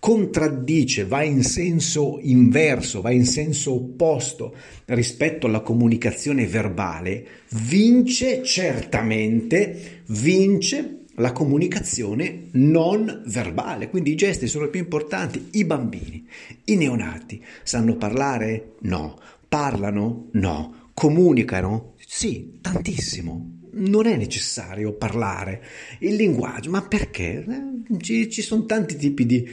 contraddice, 0.00 1.04
va 1.04 1.22
in 1.22 1.42
senso 1.44 2.18
inverso, 2.22 3.02
va 3.02 3.10
in 3.10 3.26
senso 3.26 3.74
opposto 3.74 4.54
rispetto 4.86 5.46
alla 5.46 5.60
comunicazione 5.60 6.46
verbale, 6.46 7.26
vince 7.50 8.42
certamente, 8.42 10.02
vince 10.06 10.99
la 11.14 11.32
comunicazione 11.32 12.48
non 12.52 13.22
verbale. 13.26 13.88
Quindi 13.88 14.12
i 14.12 14.16
gesti 14.16 14.46
sono 14.46 14.68
più 14.68 14.80
importanti. 14.80 15.48
I 15.52 15.64
bambini, 15.64 16.26
i 16.64 16.76
neonati, 16.76 17.42
sanno 17.62 17.96
parlare? 17.96 18.74
No. 18.80 19.18
Parlano? 19.48 20.28
No. 20.32 20.88
Comunicano? 20.94 21.94
Sì, 22.04 22.58
tantissimo 22.60 23.58
non 23.72 24.06
è 24.06 24.16
necessario 24.16 24.92
parlare 24.94 25.62
il 26.00 26.16
linguaggio, 26.16 26.70
ma 26.70 26.82
perché? 26.82 27.44
Eh, 27.44 27.96
ci, 28.00 28.28
ci 28.30 28.42
sono 28.42 28.64
tanti 28.64 28.96
tipi 28.96 29.26
di, 29.26 29.48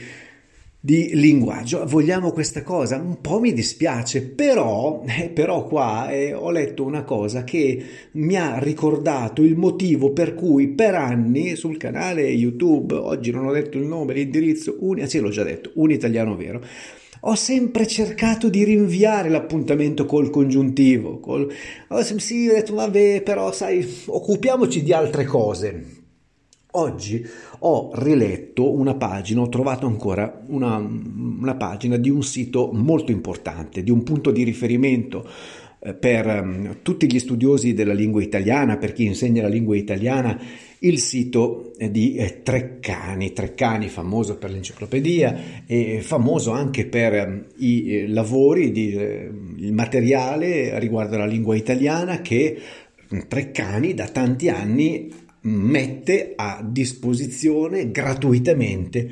di 0.80 1.10
linguaggio. 1.14 1.84
Vogliamo 1.86 2.30
questa 2.30 2.62
cosa? 2.62 2.96
Un 2.96 3.20
po' 3.20 3.40
mi 3.40 3.52
dispiace, 3.52 4.22
però, 4.22 5.02
eh, 5.06 5.28
però 5.28 5.66
qua 5.66 6.10
eh, 6.10 6.32
ho 6.32 6.50
letto 6.50 6.84
una 6.84 7.02
cosa 7.02 7.42
che 7.44 7.84
mi 8.12 8.36
ha 8.36 8.58
ricordato 8.58 9.42
il 9.42 9.56
motivo 9.56 10.12
per 10.12 10.34
cui 10.34 10.68
per 10.68 10.94
anni 10.94 11.56
sul 11.56 11.76
canale 11.76 12.22
YouTube, 12.22 12.94
oggi 12.94 13.30
non 13.32 13.46
ho 13.46 13.52
detto 13.52 13.76
il 13.76 13.84
nome, 13.84 14.14
l'indirizzo, 14.14 14.76
un, 14.80 15.04
sì 15.06 15.18
l'ho 15.18 15.30
già 15.30 15.42
detto, 15.42 15.72
un 15.74 15.90
italiano 15.90 16.36
vero, 16.36 16.62
ho 17.22 17.34
sempre 17.34 17.86
cercato 17.86 18.48
di 18.48 18.62
rinviare 18.62 19.28
l'appuntamento 19.28 20.06
col 20.06 20.30
congiuntivo. 20.30 21.18
Col... 21.18 21.52
Sì, 22.18 22.48
ho 22.48 22.54
detto, 22.54 22.74
vabbè, 22.74 23.22
però 23.22 23.50
sai, 23.50 23.86
occupiamoci 24.06 24.84
di 24.84 24.92
altre 24.92 25.24
cose. 25.24 25.96
Oggi 26.72 27.26
ho 27.60 27.90
riletto 27.94 28.70
una 28.70 28.94
pagina, 28.94 29.40
ho 29.40 29.48
trovato 29.48 29.86
ancora 29.86 30.42
una, 30.48 30.76
una 30.76 31.54
pagina 31.54 31.96
di 31.96 32.10
un 32.10 32.22
sito 32.22 32.70
molto 32.72 33.10
importante, 33.10 33.82
di 33.82 33.90
un 33.90 34.02
punto 34.02 34.30
di 34.30 34.42
riferimento 34.42 35.26
eh, 35.80 35.94
per 35.94 36.26
um, 36.26 36.76
tutti 36.82 37.10
gli 37.10 37.18
studiosi 37.18 37.72
della 37.72 37.94
lingua 37.94 38.22
italiana, 38.22 38.76
per 38.76 38.92
chi 38.92 39.04
insegna 39.04 39.40
la 39.40 39.48
lingua 39.48 39.76
italiana, 39.76 40.38
il 40.80 40.98
sito 40.98 41.72
di 41.78 42.16
eh, 42.16 42.42
Treccani, 42.42 43.32
Treccani 43.32 43.88
famoso 43.88 44.36
per 44.36 44.50
l'enciclopedia 44.50 45.62
e 45.66 46.00
famoso 46.02 46.50
anche 46.50 46.84
per 46.84 47.26
um, 47.26 47.44
i 47.58 47.94
eh, 47.94 48.08
lavori, 48.08 48.72
di, 48.72 48.92
eh, 48.92 49.30
il 49.56 49.72
materiale 49.72 50.78
riguardo 50.78 51.14
alla 51.14 51.24
lingua 51.24 51.56
italiana 51.56 52.20
che 52.20 52.60
Treccani 53.26 53.94
da 53.94 54.06
tanti 54.08 54.50
anni 54.50 55.26
mette 55.42 56.32
a 56.36 56.64
disposizione 56.66 57.90
gratuitamente 57.90 59.10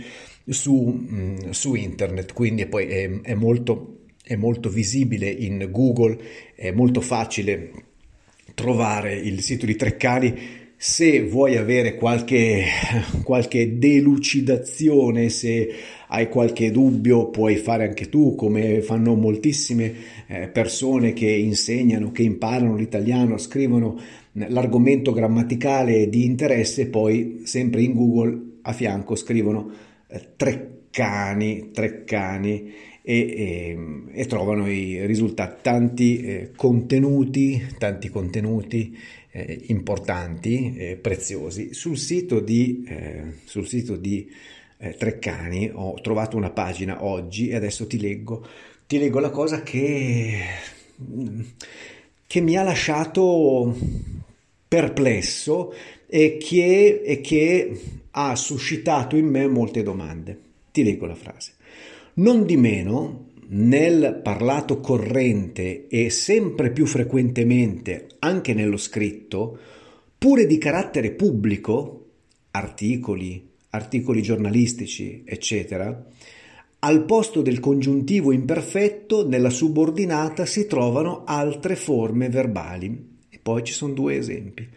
su, 0.49 1.07
mm, 1.11 1.51
su 1.51 1.75
internet, 1.75 2.33
quindi 2.33 2.67
poi 2.67 2.87
è, 2.87 3.21
è, 3.21 3.35
molto, 3.35 4.01
è 4.23 4.37
molto 4.37 4.69
visibile 4.69 5.29
in 5.29 5.69
Google, 5.71 6.19
è 6.55 6.71
molto 6.71 7.01
facile 7.01 7.71
trovare 8.55 9.15
il 9.15 9.41
sito 9.41 9.67
di 9.67 9.77
Treccani. 9.77 10.65
Se 10.79 11.23
vuoi 11.23 11.57
avere 11.57 11.95
qualche, 11.95 12.65
qualche, 13.25 13.79
delucidazione, 13.79 15.31
se 15.31 15.69
hai 16.09 16.29
qualche 16.29 16.71
dubbio, 16.71 17.31
puoi 17.31 17.57
fare 17.57 17.87
anche 17.87 18.09
tu, 18.09 18.35
come 18.35 18.83
fanno 18.83 19.15
moltissime 19.15 19.95
eh, 20.27 20.49
persone 20.49 21.13
che 21.15 21.31
insegnano, 21.31 22.13
che 22.13 22.23
imparano 22.23 22.77
l'italiano, 22.77 23.39
scrivono 23.39 23.99
l'argomento 24.49 25.13
grammaticale 25.13 26.09
di 26.09 26.25
interesse, 26.25 26.89
poi 26.89 27.43
sempre 27.45 27.83
in 27.83 27.95
Google 27.95 28.59
a 28.63 28.73
fianco 28.73 29.15
scrivono 29.15 29.71
eh, 30.09 30.33
Treccani, 30.37 31.71
Treccani 31.73 32.73
e, 33.03 33.19
e, 33.19 33.79
e, 34.13 34.27
trovano 34.27 34.69
i 34.69 35.07
risultati, 35.07 35.61
tanti 35.63 36.21
eh, 36.21 36.51
contenuti, 36.55 37.67
tanti 37.79 38.09
contenuti 38.09 38.97
eh, 39.31 39.63
importanti, 39.69 40.75
eh, 40.77 40.97
preziosi. 40.97 41.73
Sul 41.73 41.97
sito 41.97 42.41
di, 42.41 42.85
eh, 42.87 43.23
sul 43.45 43.67
sito 43.67 43.97
di 43.97 44.31
eh, 44.79 44.95
Treccani 44.97 45.71
ho 45.73 45.95
trovato 46.01 46.37
una 46.37 46.51
pagina 46.51 47.05
oggi 47.05 47.49
e 47.49 47.55
adesso 47.55 47.87
ti 47.87 47.99
leggo 47.99 48.47
ti 48.87 48.99
leggo 48.99 49.19
la 49.19 49.31
cosa 49.31 49.63
che, 49.63 50.39
che 52.25 52.41
mi 52.41 52.57
ha 52.57 52.63
lasciato 52.63 53.75
perplesso 54.69 55.73
e 56.07 56.39
che, 56.39 57.03
e 57.05 57.21
che 57.21 57.81
ha 58.11 58.35
suscitato 58.37 59.17
in 59.17 59.27
me 59.27 59.47
molte 59.47 59.83
domande. 59.83 60.39
Ti 60.73 60.83
leggo 60.83 61.07
la 61.07 61.15
frase. 61.15 61.53
Non 62.15 62.47
di 62.47 62.57
meno, 62.57 63.27
nel 63.49 64.21
parlato 64.23 64.81
corrente 64.81 65.87
e 65.89 66.11
sempre 66.11 66.73
più 66.73 66.87
frequentemente 66.87 68.07
anche 68.21 68.55
nello 68.55 68.77
scritto, 68.77 69.59
pure 70.19 70.47
di 70.47 70.59
carattere 70.59 71.13
pubblico, 71.13 72.07
articoli, 72.51 73.51
articoli 73.71 74.23
giornalistici, 74.23 75.23
eccetera, 75.25 76.05
al 76.81 77.05
posto 77.05 77.43
del 77.43 77.61
congiuntivo 77.61 78.33
imperfetto 78.33 79.27
nella 79.29 79.51
subordinata 79.51 80.47
si 80.47 80.67
trovano 80.67 81.25
altre 81.25 81.77
forme 81.77 82.29
verbali. 82.29 83.15
Poi 83.47 83.63
ci 83.63 83.75
sono 83.75 83.93
due 83.93 84.17
esempi. 84.17 84.69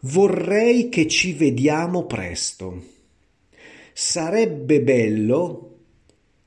Vorrei 0.00 0.90
che 0.90 1.08
ci 1.08 1.32
vediamo 1.32 2.04
presto. 2.04 2.84
Sarebbe 3.94 4.82
bello 4.82 5.76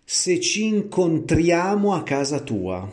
se 0.03 0.39
ci 0.39 0.65
incontriamo 0.65 1.95
a 1.95 2.03
casa 2.03 2.41
tua. 2.41 2.87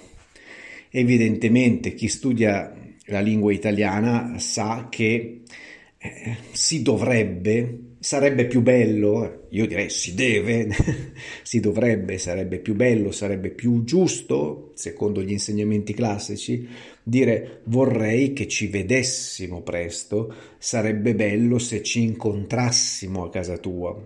Evidentemente 0.88 1.92
chi 1.92 2.08
studia 2.08 2.74
la 3.08 3.20
lingua 3.20 3.52
italiana 3.52 4.38
sa 4.38 4.86
che 4.88 5.42
eh, 5.98 6.36
si 6.52 6.80
dovrebbe 6.80 7.78
sarebbe 8.00 8.46
più 8.46 8.62
bello, 8.62 9.46
io 9.50 9.66
direi 9.66 9.90
si 9.90 10.14
deve, 10.14 10.68
si 11.42 11.60
dovrebbe, 11.60 12.18
sarebbe 12.18 12.58
più 12.58 12.74
bello, 12.74 13.10
sarebbe 13.10 13.50
più 13.50 13.84
giusto, 13.84 14.72
secondo 14.74 15.22
gli 15.22 15.32
insegnamenti 15.32 15.94
classici, 15.94 16.68
dire 17.02 17.60
vorrei 17.64 18.32
che 18.32 18.46
ci 18.46 18.68
vedessimo 18.68 19.62
presto, 19.62 20.32
sarebbe 20.58 21.14
bello 21.14 21.58
se 21.58 21.82
ci 21.82 22.02
incontrassimo 22.02 23.24
a 23.24 23.30
casa 23.30 23.58
tua. 23.58 23.96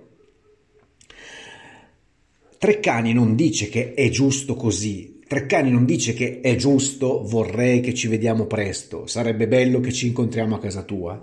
Treccani 2.58 3.12
non 3.12 3.34
dice 3.34 3.68
che 3.68 3.94
è 3.94 4.08
giusto 4.08 4.54
così, 4.54 5.20
Treccani 5.32 5.70
non 5.70 5.87
dice 5.87 6.12
che 6.12 6.40
è 6.40 6.56
giusto, 6.56 7.22
vorrei 7.22 7.80
che 7.80 7.94
ci 7.94 8.06
vediamo 8.06 8.46
presto, 8.46 9.06
sarebbe 9.06 9.49
bello 9.49 9.80
che 9.80 9.90
ci 9.90 10.08
incontriamo 10.08 10.56
a 10.56 10.58
casa 10.58 10.82
tua. 10.82 11.22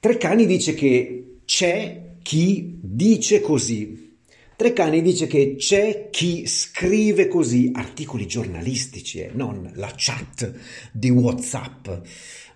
Treccani 0.00 0.46
dice 0.46 0.72
che 0.72 1.29
c'è 1.50 2.12
chi 2.22 2.78
dice 2.80 3.40
così. 3.40 4.18
Treccani 4.54 5.02
dice 5.02 5.26
che 5.26 5.56
c'è 5.58 6.08
chi 6.08 6.46
scrive 6.46 7.26
così, 7.26 7.72
articoli 7.74 8.28
giornalistici, 8.28 9.18
eh, 9.18 9.30
non 9.32 9.68
la 9.74 9.92
chat 9.96 10.52
di 10.92 11.10
WhatsApp. 11.10 11.88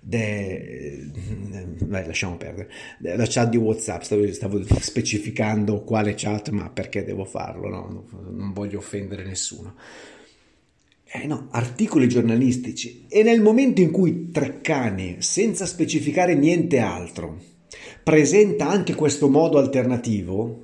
De... 0.01 1.11
Beh, 1.81 2.07
lasciamo 2.07 2.37
perdere. 2.37 2.71
La 3.01 3.27
chat 3.27 3.49
di 3.49 3.57
WhatsApp, 3.57 4.03
stavo, 4.03 4.33
stavo, 4.33 4.63
specificando 4.79 5.83
quale 5.83 6.15
chat, 6.15 6.51
ma 6.51 6.71
perché 6.71 7.03
devo 7.03 7.25
farlo? 7.25 7.69
No? 7.69 8.07
Non 8.31 8.53
voglio 8.53 8.79
offendere 8.79 9.25
nessuno. 9.25 9.75
Eh 11.05 11.27
no, 11.27 11.49
articoli 11.51 12.09
giornalistici. 12.09 13.07
E 13.09 13.25
nel 13.25 13.41
momento 13.41 13.81
in 13.81 13.91
cui 13.91 14.31
Treccani, 14.31 15.17
senza 15.19 15.67
specificare 15.67 16.37
niente 16.37 16.79
altro, 16.79 17.54
presenta 18.05 18.69
anche 18.69 18.95
questo 18.95 19.31
modo 19.31 19.57
alternativo, 19.59 20.61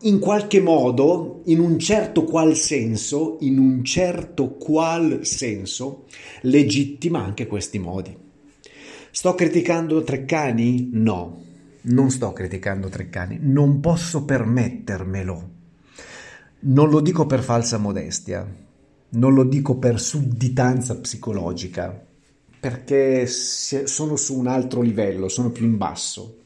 in 0.00 0.18
qualche 0.18 0.60
modo, 0.60 1.42
in 1.44 1.60
un 1.60 1.78
certo 1.78 2.24
qual 2.24 2.56
senso, 2.56 3.36
in 3.40 3.58
un 3.58 3.84
certo 3.84 4.56
qual 4.56 5.20
senso, 5.22 6.06
legittima 6.42 7.22
anche 7.22 7.46
questi 7.46 7.78
modi. 7.78 8.16
Sto 9.10 9.34
criticando 9.34 10.02
Treccani? 10.02 10.90
No, 10.92 11.42
non 11.82 12.10
sto 12.10 12.32
criticando 12.32 12.88
Treccani, 12.88 13.38
non 13.40 13.78
posso 13.78 14.24
permettermelo. 14.24 15.50
Non 16.60 16.90
lo 16.90 17.00
dico 17.00 17.26
per 17.26 17.42
falsa 17.42 17.78
modestia, 17.78 18.46
non 19.10 19.34
lo 19.34 19.44
dico 19.44 19.76
per 19.76 20.00
sudditanza 20.00 20.96
psicologica, 20.96 22.06
perché 22.60 23.26
sono 23.26 24.16
su 24.16 24.38
un 24.38 24.46
altro 24.46 24.80
livello, 24.80 25.28
sono 25.28 25.50
più 25.50 25.64
in 25.64 25.76
basso. 25.76 26.44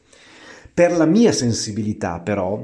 Per 0.73 0.91
la 0.91 1.05
mia 1.05 1.31
sensibilità, 1.31 2.19
però, 2.19 2.63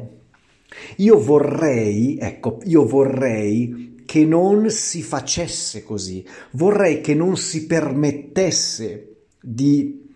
io 0.98 1.20
vorrei, 1.20 2.18
ecco, 2.20 2.60
io 2.66 2.86
vorrei 2.86 4.04
che 4.06 4.26
non 4.26 4.70
si 4.70 5.04
facesse 5.04 5.84
così, 5.84 6.26
vorrei 6.52 7.02
che 7.02 7.14
non 7.14 7.38
si 7.38 7.68
permettesse 7.68 9.26
di 9.40 10.08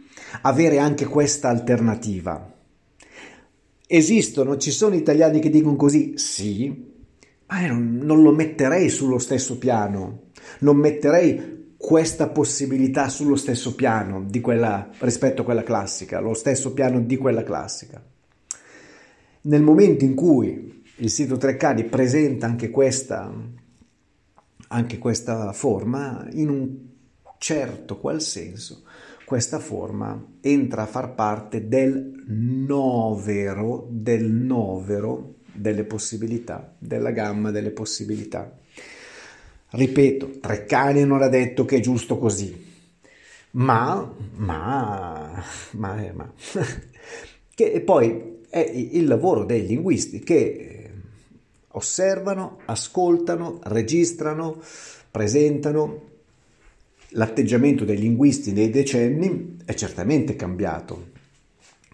avere 0.41 0.79
anche 0.79 1.05
questa 1.05 1.49
alternativa. 1.49 2.51
Esistono, 3.85 4.57
ci 4.57 4.71
sono 4.71 4.95
italiani 4.95 5.39
che 5.39 5.51
dicono 5.51 5.75
così, 5.75 6.13
sì, 6.17 6.91
ma 7.47 7.67
non, 7.67 7.99
non 8.01 8.23
lo 8.23 8.31
metterei 8.31 8.89
sullo 8.89 9.19
stesso 9.19 9.59
piano, 9.59 10.29
non 10.59 10.77
metterei 10.77 11.62
questa 11.83 12.29
possibilità 12.29 13.09
sullo 13.09 13.35
stesso 13.35 13.75
piano 13.75 14.23
di 14.23 14.39
quella, 14.39 14.89
rispetto 14.99 15.41
a 15.41 15.43
quella 15.43 15.63
classica, 15.63 16.21
lo 16.21 16.33
stesso 16.33 16.71
piano 16.71 17.01
di 17.01 17.17
quella 17.17 17.43
classica. 17.43 18.01
Nel 19.41 19.61
momento 19.61 20.05
in 20.05 20.15
cui 20.15 20.81
il 20.95 21.09
sito 21.09 21.35
Treccani 21.35 21.83
presenta 21.83 22.45
anche 22.45 22.69
questa, 22.69 23.29
anche 24.69 24.97
questa 24.97 25.51
forma, 25.51 26.25
in 26.31 26.47
un 26.47 26.77
certo 27.37 27.99
qual 27.99 28.21
senso, 28.21 28.83
questa 29.25 29.59
forma 29.59 30.37
entra 30.39 30.83
a 30.83 30.87
far 30.87 31.13
parte 31.15 31.67
del 31.67 32.23
novero, 32.27 33.89
del 33.91 34.31
novero 34.31 35.35
delle 35.51 35.83
possibilità, 35.83 36.75
della 36.79 37.11
gamma 37.11 37.51
delle 37.51 37.71
possibilità. 37.71 38.57
Ripeto, 39.75 40.37
Treccani 40.39 41.03
non 41.03 41.23
ha 41.23 41.27
detto 41.27 41.65
che 41.65 41.77
è 41.77 41.79
giusto 41.79 42.19
così, 42.19 42.63
ma, 43.51 44.13
ma, 44.35 45.43
ma, 45.71 46.11
ma 46.13 46.33
che 47.55 47.81
poi 47.81 48.41
è 48.49 48.59
il 48.59 49.07
lavoro 49.07 49.45
dei 49.45 49.65
linguisti 49.65 50.19
che 50.19 50.91
osservano, 51.69 52.59
ascoltano, 52.65 53.61
registrano, 53.63 54.61
presentano. 55.09 56.11
L'atteggiamento 57.15 57.83
dei 57.83 57.97
linguisti 57.97 58.51
nei 58.51 58.69
decenni 58.69 59.57
è 59.65 59.73
certamente 59.73 60.35
cambiato. 60.35 61.09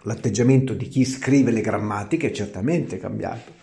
L'atteggiamento 0.03 0.73
di 0.73 0.89
chi 0.89 1.05
scrive 1.05 1.51
le 1.51 1.61
grammatiche 1.61 2.27
è 2.27 2.31
certamente 2.31 2.97
cambiato 2.97 3.53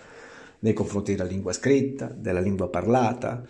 nei 0.60 0.72
confronti 0.72 1.14
della 1.14 1.28
lingua 1.28 1.52
scritta, 1.52 2.06
della 2.06 2.40
lingua 2.40 2.68
parlata, 2.68 3.44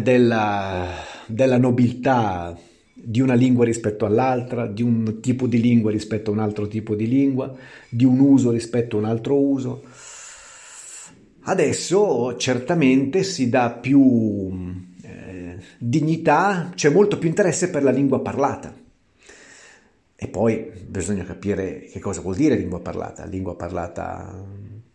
della, 0.00 0.88
della 1.26 1.58
nobiltà 1.58 2.56
di 3.02 3.20
una 3.20 3.34
lingua 3.34 3.64
rispetto 3.64 4.04
all'altra, 4.04 4.66
di 4.66 4.82
un 4.82 5.20
tipo 5.20 5.46
di 5.46 5.60
lingua 5.60 5.90
rispetto 5.90 6.30
a 6.30 6.34
un 6.34 6.40
altro 6.40 6.68
tipo 6.68 6.94
di 6.94 7.08
lingua, 7.08 7.54
di 7.88 8.04
un 8.04 8.18
uso 8.18 8.50
rispetto 8.50 8.96
a 8.96 9.00
un 9.00 9.06
altro 9.06 9.38
uso. 9.38 9.82
Adesso 11.42 12.36
certamente 12.36 13.22
si 13.22 13.48
dà 13.48 13.70
più 13.70 14.84
eh, 15.02 15.56
dignità, 15.78 16.70
c'è 16.74 16.90
molto 16.90 17.18
più 17.18 17.28
interesse 17.28 17.70
per 17.70 17.82
la 17.82 17.90
lingua 17.90 18.20
parlata. 18.20 18.74
E 20.22 20.28
poi 20.28 20.70
bisogna 20.86 21.24
capire 21.24 21.88
che 21.90 21.98
cosa 21.98 22.20
vuol 22.20 22.36
dire 22.36 22.54
lingua 22.54 22.80
parlata. 22.80 23.24
Lingua 23.24 23.56
parlata 23.56 24.44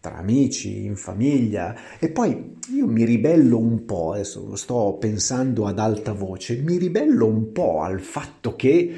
tra 0.05 0.17
amici, 0.17 0.85
in 0.85 0.95
famiglia. 0.95 1.75
E 1.97 2.09
poi 2.09 2.57
io 2.75 2.85
mi 2.85 3.03
ribello 3.03 3.57
un 3.57 3.85
po', 3.85 4.11
adesso 4.11 4.45
lo 4.47 4.55
sto 4.55 4.97
pensando 4.99 5.65
ad 5.65 5.79
alta 5.79 6.13
voce, 6.13 6.57
mi 6.57 6.77
ribello 6.77 7.25
un 7.25 7.51
po' 7.51 7.81
al 7.81 7.99
fatto 7.99 8.55
che 8.55 8.93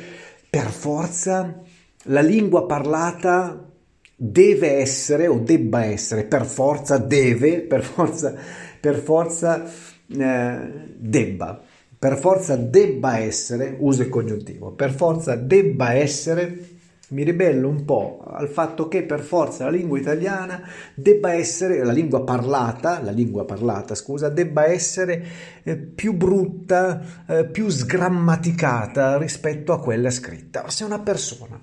per 0.49 0.65
forza 0.65 1.61
la 2.03 2.21
lingua 2.21 2.65
parlata 2.65 3.71
deve 4.17 4.79
essere 4.79 5.27
o 5.27 5.39
debba 5.39 5.85
essere, 5.85 6.25
per 6.25 6.45
forza 6.45 6.97
deve, 6.97 7.61
per 7.61 7.83
forza, 7.83 8.35
per 8.77 8.97
forza 8.97 9.63
eh, 10.09 10.59
debba, 10.97 11.61
per 11.97 12.17
forza 12.17 12.57
debba 12.57 13.19
essere, 13.19 13.77
uso 13.79 14.01
il 14.01 14.09
congiuntivo, 14.09 14.71
per 14.71 14.91
forza 14.91 15.35
debba 15.35 15.93
essere 15.93 16.75
mi 17.09 17.23
ribello 17.23 17.69
un 17.69 17.85
po' 17.85 18.21
al 18.25 18.49
fatto 18.49 18.89
che 18.89 19.03
per 19.03 19.21
forza 19.21 19.63
la 19.63 19.71
lingua 19.71 19.97
italiana 19.97 20.61
debba 20.93 21.33
essere, 21.33 21.83
la 21.83 21.93
lingua 21.93 22.23
parlata, 22.23 23.01
la 23.01 23.11
lingua 23.11 23.45
parlata, 23.45 23.95
scusa, 23.95 24.27
debba 24.27 24.65
essere 24.65 25.25
eh, 25.63 25.77
più 25.77 26.13
brutta, 26.13 27.25
eh, 27.25 27.45
più 27.45 27.69
sgrammaticata 27.69 29.17
rispetto 29.17 29.71
a 29.71 29.79
quella 29.79 30.09
scritta. 30.09 30.69
Se 30.69 30.83
una 30.83 30.99
persona 30.99 31.59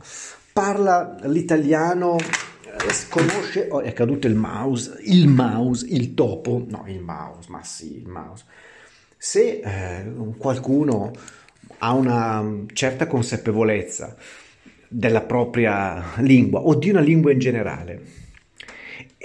parla 0.52 1.16
l'italiano 1.24 2.16
conosce, 3.11 3.68
oh, 3.70 3.80
è 3.80 3.92
caduto 3.92 4.26
il 4.26 4.35
mouse, 4.35 4.96
il 5.02 5.28
mouse, 5.28 5.87
il 5.88 6.14
topo, 6.14 6.64
no 6.66 6.85
il 6.87 7.00
mouse, 7.00 7.50
ma 7.50 7.62
sì 7.62 7.98
il 7.98 8.09
mouse. 8.09 8.44
Se 9.16 9.61
eh, 9.62 10.12
qualcuno 10.38 11.12
ha 11.78 11.92
una 11.92 12.64
certa 12.72 13.07
consapevolezza 13.07 14.16
della 14.88 15.23
propria 15.23 16.12
lingua 16.16 16.61
o 16.61 16.75
di 16.75 16.90
una 16.90 17.01
lingua 17.01 17.33
in 17.33 17.38
generale 17.38 18.23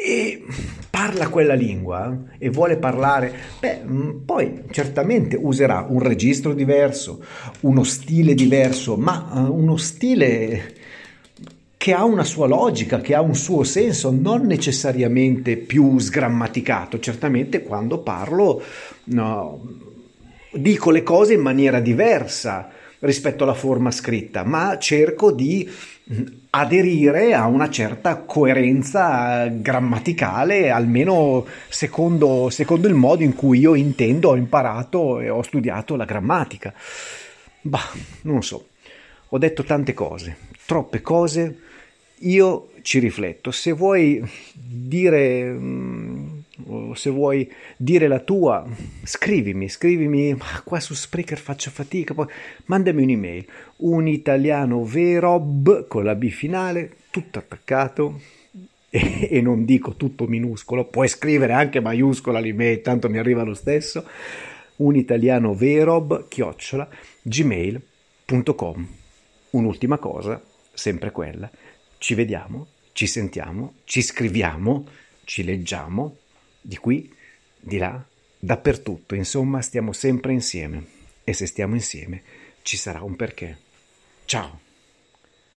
e 0.01 0.45
parla 0.89 1.27
quella 1.27 1.55
lingua 1.55 2.17
e 2.37 2.49
vuole 2.49 2.77
parlare, 2.77 3.33
beh, 3.59 3.81
mm, 3.85 4.09
poi 4.25 4.63
certamente 4.71 5.37
userà 5.37 5.85
un 5.89 5.99
registro 5.99 6.53
diverso, 6.53 7.21
uno 7.61 7.83
stile 7.83 8.33
diverso, 8.33 8.95
ma 8.95 9.29
uh, 9.33 9.53
uno 9.53 9.75
stile 9.75 10.75
che 11.75 11.93
ha 11.93 12.05
una 12.05 12.23
sua 12.23 12.47
logica, 12.47 13.01
che 13.01 13.13
ha 13.13 13.21
un 13.21 13.35
suo 13.35 13.63
senso, 13.63 14.11
non 14.11 14.45
necessariamente 14.45 15.57
più 15.57 15.99
sgrammaticato. 15.99 16.99
Certamente 16.99 17.63
quando 17.63 17.99
parlo 17.99 18.61
no, 19.05 19.61
dico 20.53 20.91
le 20.91 21.03
cose 21.03 21.33
in 21.33 21.41
maniera 21.41 21.79
diversa 21.81 22.69
rispetto 22.99 23.43
alla 23.43 23.53
forma 23.53 23.91
scritta, 23.91 24.43
ma 24.43 24.77
cerco 24.77 25.31
di 25.31 25.69
mm, 26.11 26.25
aderire 26.51 27.33
a 27.33 27.45
una 27.47 27.69
certa 27.69 28.17
coerenza 28.17 29.47
grammaticale, 29.47 30.69
almeno 30.69 31.45
secondo, 31.69 32.49
secondo 32.49 32.87
il 32.87 32.95
modo 32.95 33.23
in 33.23 33.35
cui 33.35 33.59
io 33.59 33.75
intendo, 33.75 34.29
ho 34.29 34.35
imparato 34.35 35.19
e 35.19 35.29
ho 35.29 35.41
studiato 35.41 35.95
la 35.95 36.05
grammatica. 36.05 36.73
Bah, 37.61 37.89
non 38.23 38.43
so, 38.43 38.67
ho 39.29 39.37
detto 39.37 39.63
tante 39.63 39.93
cose, 39.93 40.35
troppe 40.65 41.01
cose 41.01 41.57
io 42.19 42.71
ci 42.81 42.99
rifletto. 42.99 43.51
Se 43.51 43.71
vuoi 43.71 44.21
dire, 44.53 45.51
mm, 45.51 46.18
se 46.93 47.09
vuoi 47.09 47.51
dire 47.77 48.07
la 48.07 48.19
tua, 48.19 48.65
scrivimi, 49.03 49.69
scrivimi, 49.69 50.33
ma 50.33 50.61
qua 50.63 50.79
su 50.79 50.93
Spreaker 50.93 51.37
faccio 51.37 51.69
fatica, 51.71 52.13
poi 52.13 52.27
mandami 52.65 53.03
un'email, 53.03 53.45
un 53.77 54.07
italiano 54.07 54.83
verob 54.83 55.87
con 55.87 56.03
la 56.03 56.15
B 56.15 56.29
finale, 56.29 56.97
tutto 57.09 57.39
attaccato. 57.39 58.21
E, 58.91 59.27
e 59.29 59.41
non 59.41 59.65
dico 59.65 59.93
tutto 59.93 60.25
minuscolo, 60.25 60.85
puoi 60.85 61.07
scrivere 61.07 61.53
anche 61.53 61.79
maiuscola 61.79 62.39
l'email, 62.39 62.81
tanto 62.81 63.07
mi 63.07 63.19
arriva 63.19 63.43
lo 63.43 63.53
stesso, 63.53 64.03
un 64.77 64.95
italiano 64.95 65.53
verob 65.53 66.27
chiocciola 66.27 66.89
gmail.com. 67.21 68.87
Un'ultima 69.51 69.97
cosa, 69.97 70.41
sempre 70.73 71.11
quella. 71.11 71.49
Ci 71.97 72.15
vediamo, 72.15 72.67
ci 72.93 73.05
sentiamo, 73.05 73.73
ci 73.83 74.01
scriviamo, 74.01 74.85
ci 75.23 75.43
leggiamo, 75.43 76.15
di 76.61 76.77
qui, 76.77 77.11
di 77.59 77.77
là, 77.77 78.03
dappertutto, 78.39 79.15
insomma 79.15 79.61
stiamo 79.61 79.93
sempre 79.93 80.33
insieme 80.33 80.85
e 81.23 81.33
se 81.33 81.45
stiamo 81.45 81.75
insieme 81.75 82.21
ci 82.61 82.77
sarà 82.77 83.03
un 83.03 83.15
perché. 83.15 83.57
Ciao! 84.25 84.67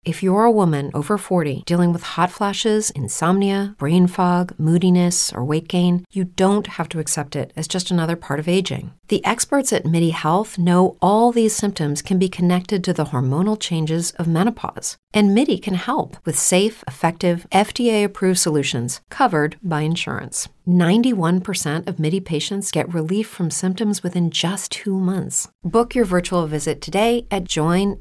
If 0.04 0.20
you're 0.20 0.44
a 0.44 0.50
woman 0.50 0.90
over 0.94 1.16
40 1.16 1.62
dealing 1.64 1.92
with 1.92 2.02
hot 2.02 2.28
flashes, 2.28 2.90
insomnia, 2.90 3.76
brain 3.78 4.08
fog, 4.08 4.52
moodiness, 4.58 5.32
or 5.32 5.44
weight 5.44 5.68
gain, 5.68 6.04
you 6.10 6.24
don't 6.24 6.66
have 6.66 6.88
to 6.88 6.98
accept 6.98 7.36
it 7.36 7.52
as 7.54 7.68
just 7.68 7.92
another 7.92 8.16
part 8.16 8.40
of 8.40 8.48
aging. 8.48 8.94
The 9.06 9.24
experts 9.24 9.72
at 9.72 9.86
MIDI 9.86 10.10
Health 10.10 10.58
know 10.58 10.96
all 11.00 11.30
these 11.30 11.54
symptoms 11.54 12.02
can 12.02 12.18
be 12.18 12.28
connected 12.28 12.82
to 12.82 12.92
the 12.92 13.04
hormonal 13.14 13.56
changes 13.56 14.10
of 14.18 14.26
menopause, 14.26 14.96
and 15.12 15.34
MIDI 15.34 15.58
can 15.58 15.74
help 15.74 16.16
with 16.24 16.38
safe, 16.38 16.84
effective, 16.86 17.46
FDA 17.52 18.04
approved 18.04 18.38
solutions 18.38 19.00
covered 19.10 19.56
by 19.62 19.80
insurance. 19.82 20.48
91% 20.66 21.88
of 21.88 21.98
MIDI 21.98 22.20
patients 22.20 22.70
get 22.70 22.92
relief 22.94 23.26
from 23.26 23.50
symptoms 23.50 24.02
within 24.02 24.30
just 24.30 24.70
two 24.70 24.96
months. 24.98 25.48
Book 25.64 25.94
your 25.94 26.04
virtual 26.04 26.46
visit 26.46 26.80
today 26.80 27.26
at 27.30 27.44
joinmidi.com. 27.44 27.96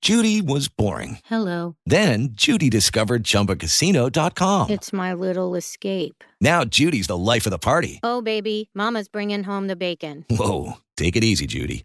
Judy 0.00 0.40
was 0.40 0.68
boring. 0.68 1.18
Hello. 1.24 1.74
Then 1.84 2.28
Judy 2.32 2.70
discovered 2.70 3.24
chumbacasino.com. 3.24 4.70
It's 4.70 4.92
my 4.92 5.12
little 5.12 5.54
escape. 5.54 6.22
Now 6.40 6.64
Judy's 6.64 7.08
the 7.08 7.18
life 7.18 7.46
of 7.46 7.50
the 7.50 7.58
party. 7.58 8.00
Oh, 8.02 8.22
baby, 8.22 8.70
Mama's 8.74 9.08
bringing 9.08 9.42
home 9.44 9.66
the 9.66 9.76
bacon. 9.76 10.24
Whoa. 10.30 10.74
Take 10.96 11.14
it 11.16 11.24
easy, 11.24 11.46
Judy. 11.46 11.84